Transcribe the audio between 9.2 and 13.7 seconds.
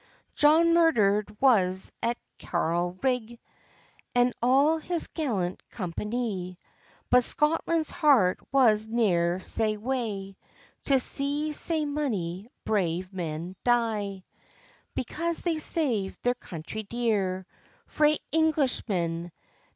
sae wae, To see sae mony brave men